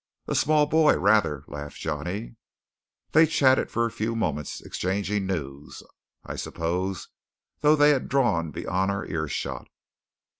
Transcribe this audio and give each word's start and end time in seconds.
"A 0.27 0.33
small 0.33 0.65
boy, 0.65 0.95
rather," 0.97 1.43
laughed 1.47 1.77
Johnny. 1.77 2.35
They 3.11 3.27
chatted 3.27 3.69
for 3.69 3.85
a 3.85 3.91
few 3.91 4.15
moments, 4.15 4.59
exchanging 4.59 5.27
news, 5.27 5.83
I 6.25 6.37
suppose, 6.37 7.09
though 7.59 7.75
they 7.75 7.91
had 7.91 8.09
drawn 8.09 8.49
beyond 8.49 8.89
our 8.89 9.05
ear 9.05 9.27
shot. 9.27 9.67